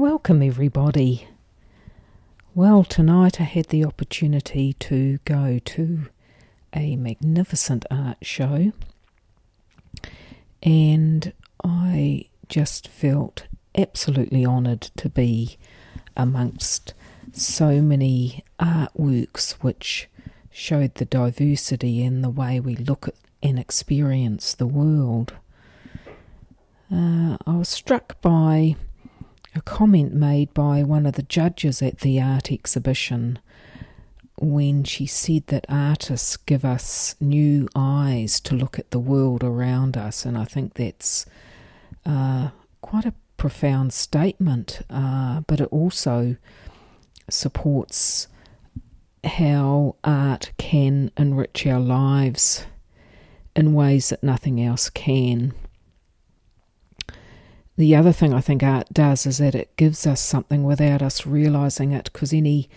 Welcome, 0.00 0.42
everybody. 0.42 1.28
Well, 2.54 2.84
tonight 2.84 3.38
I 3.38 3.44
had 3.44 3.66
the 3.66 3.84
opportunity 3.84 4.72
to 4.80 5.18
go 5.26 5.58
to 5.62 6.06
a 6.74 6.96
magnificent 6.96 7.84
art 7.90 8.16
show, 8.22 8.72
and 10.62 11.34
I 11.62 12.30
just 12.48 12.88
felt 12.88 13.46
absolutely 13.76 14.46
honoured 14.46 14.80
to 14.80 15.10
be 15.10 15.58
amongst 16.16 16.94
so 17.32 17.82
many 17.82 18.42
artworks 18.58 19.52
which 19.60 20.08
showed 20.50 20.94
the 20.94 21.04
diversity 21.04 22.02
in 22.02 22.22
the 22.22 22.30
way 22.30 22.58
we 22.58 22.74
look 22.74 23.06
at 23.06 23.16
and 23.42 23.58
experience 23.58 24.54
the 24.54 24.66
world. 24.66 25.34
Uh, 26.90 27.36
I 27.46 27.58
was 27.58 27.68
struck 27.68 28.18
by 28.22 28.76
a 29.54 29.60
comment 29.62 30.14
made 30.14 30.52
by 30.54 30.82
one 30.82 31.06
of 31.06 31.14
the 31.14 31.22
judges 31.22 31.82
at 31.82 32.00
the 32.00 32.20
art 32.20 32.52
exhibition 32.52 33.38
when 34.40 34.84
she 34.84 35.06
said 35.06 35.46
that 35.48 35.66
artists 35.68 36.36
give 36.36 36.64
us 36.64 37.14
new 37.20 37.68
eyes 37.74 38.40
to 38.40 38.54
look 38.54 38.78
at 38.78 38.90
the 38.90 38.98
world 38.98 39.44
around 39.44 39.96
us, 39.96 40.24
and 40.24 40.36
I 40.38 40.44
think 40.44 40.74
that's 40.74 41.26
uh, 42.06 42.50
quite 42.80 43.04
a 43.04 43.14
profound 43.36 43.92
statement, 43.92 44.80
uh, 44.88 45.42
but 45.46 45.60
it 45.60 45.68
also 45.70 46.36
supports 47.28 48.28
how 49.24 49.96
art 50.02 50.52
can 50.56 51.10
enrich 51.16 51.66
our 51.66 51.80
lives 51.80 52.64
in 53.54 53.74
ways 53.74 54.08
that 54.08 54.22
nothing 54.22 54.62
else 54.62 54.88
can. 54.88 55.52
The 57.80 57.96
other 57.96 58.12
thing 58.12 58.34
I 58.34 58.42
think 58.42 58.62
art 58.62 58.92
does 58.92 59.24
is 59.24 59.38
that 59.38 59.54
it 59.54 59.74
gives 59.76 60.06
us 60.06 60.20
something 60.20 60.64
without 60.64 61.00
us 61.00 61.24
realizing 61.24 61.92
it, 61.92 62.10
because 62.12 62.30
any 62.30 62.68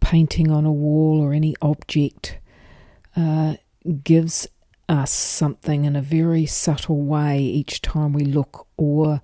painting 0.00 0.50
on 0.50 0.66
a 0.66 0.70
wall 0.70 1.18
or 1.18 1.32
any 1.32 1.56
object 1.62 2.36
uh, 3.16 3.54
gives 4.04 4.46
us 4.86 5.10
something 5.10 5.86
in 5.86 5.96
a 5.96 6.02
very 6.02 6.44
subtle 6.44 7.00
way 7.00 7.40
each 7.40 7.80
time 7.80 8.12
we 8.12 8.22
look 8.22 8.66
or 8.76 9.22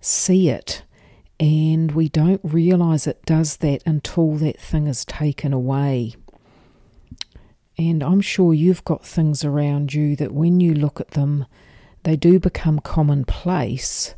see 0.00 0.48
it. 0.48 0.84
And 1.38 1.92
we 1.92 2.08
don't 2.08 2.40
realize 2.42 3.06
it 3.06 3.26
does 3.26 3.58
that 3.58 3.82
until 3.84 4.36
that 4.36 4.58
thing 4.58 4.86
is 4.86 5.04
taken 5.04 5.52
away. 5.52 6.14
And 7.76 8.02
I'm 8.02 8.22
sure 8.22 8.54
you've 8.54 8.84
got 8.84 9.04
things 9.04 9.44
around 9.44 9.92
you 9.92 10.16
that 10.16 10.32
when 10.32 10.60
you 10.60 10.72
look 10.72 10.98
at 10.98 11.10
them, 11.10 11.44
they 12.04 12.16
do 12.16 12.40
become 12.40 12.78
commonplace 12.78 14.14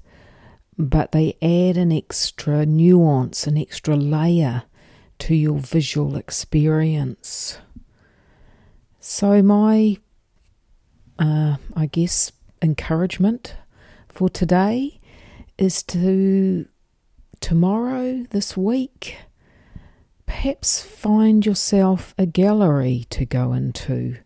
but 0.79 1.13
they 1.13 1.37
add 1.41 1.77
an 1.77 1.93
extra 1.93 2.67
nuance, 2.67 3.47
an 3.47 3.57
extra 3.57 3.97
layer 3.97 4.65
to 5.21 5.35
your 5.35 5.59
visual 5.59 6.17
experience. 6.17 7.59
So, 9.01 9.43
my, 9.43 9.99
uh, 11.19 11.57
I 11.77 11.87
guess, 11.87 12.33
encouragement 12.63 13.57
for 14.09 14.29
today 14.29 14.99
is 15.59 15.83
to 15.85 16.67
tomorrow, 17.41 18.25
this 18.31 18.57
week, 18.57 19.19
perhaps 20.27 20.83
find 20.83 21.45
yourself 21.45 22.15
a 22.17 22.27
gallery 22.27 23.07
to 23.11 23.27
go 23.27 23.53
into, 23.53 24.17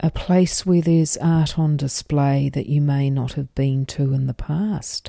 a 0.00 0.10
place 0.10 0.66
where 0.66 0.82
there's 0.82 1.16
art 1.16 1.58
on 1.58 1.76
display 1.76 2.50
that 2.50 2.66
you 2.66 2.82
may 2.82 3.08
not 3.08 3.32
have 3.32 3.54
been 3.54 3.86
to 3.86 4.12
in 4.12 4.26
the 4.26 4.34
past, 4.34 5.08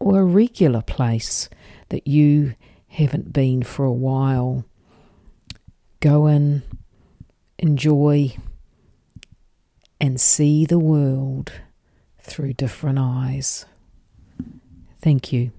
or 0.00 0.20
a 0.20 0.24
regular 0.24 0.82
place 0.82 1.48
that 1.88 2.06
you 2.06 2.54
haven't 2.88 3.32
been 3.32 3.62
for 3.62 3.84
a 3.84 3.92
while. 3.92 4.64
Go 6.00 6.26
in, 6.26 6.62
enjoy, 7.58 8.36
and 10.00 10.20
see 10.20 10.64
the 10.64 10.78
world 10.78 11.52
through 12.22 12.52
different 12.52 12.98
eyes. 12.98 13.66
Thank 15.00 15.32
you. 15.32 15.52